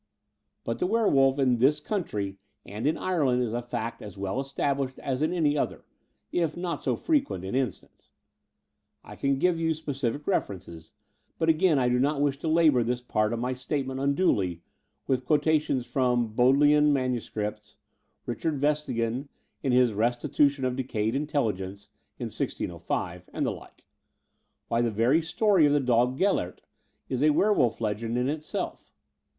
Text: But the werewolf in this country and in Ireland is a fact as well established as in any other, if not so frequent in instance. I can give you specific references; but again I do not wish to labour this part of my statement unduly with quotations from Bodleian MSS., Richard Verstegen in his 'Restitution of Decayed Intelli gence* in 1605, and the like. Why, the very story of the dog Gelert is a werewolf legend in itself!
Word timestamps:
But 0.63 0.79
the 0.79 0.87
werewolf 0.87 1.37
in 1.37 1.57
this 1.57 1.79
country 1.79 2.39
and 2.65 2.87
in 2.87 2.97
Ireland 2.97 3.43
is 3.43 3.53
a 3.53 3.61
fact 3.61 4.01
as 4.01 4.17
well 4.17 4.39
established 4.39 4.97
as 4.97 5.21
in 5.21 5.31
any 5.31 5.55
other, 5.55 5.85
if 6.31 6.57
not 6.57 6.81
so 6.81 6.95
frequent 6.95 7.45
in 7.45 7.53
instance. 7.53 8.09
I 9.03 9.15
can 9.15 9.37
give 9.37 9.59
you 9.59 9.75
specific 9.75 10.25
references; 10.25 10.93
but 11.37 11.49
again 11.49 11.77
I 11.77 11.87
do 11.87 11.99
not 11.99 12.19
wish 12.19 12.39
to 12.39 12.47
labour 12.47 12.81
this 12.81 13.03
part 13.03 13.31
of 13.31 13.37
my 13.37 13.53
statement 13.53 13.99
unduly 13.99 14.63
with 15.05 15.23
quotations 15.23 15.85
from 15.85 16.33
Bodleian 16.33 16.91
MSS., 16.91 17.75
Richard 18.25 18.57
Verstegen 18.59 19.29
in 19.61 19.71
his 19.71 19.93
'Restitution 19.93 20.65
of 20.65 20.75
Decayed 20.75 21.13
Intelli 21.13 21.53
gence* 21.57 21.89
in 22.17 22.31
1605, 22.33 23.29
and 23.31 23.45
the 23.45 23.51
like. 23.51 23.85
Why, 24.67 24.81
the 24.81 24.89
very 24.89 25.21
story 25.21 25.67
of 25.67 25.73
the 25.73 25.79
dog 25.79 26.17
Gelert 26.17 26.61
is 27.07 27.21
a 27.21 27.29
werewolf 27.29 27.79
legend 27.79 28.17
in 28.17 28.29
itself! 28.29 28.91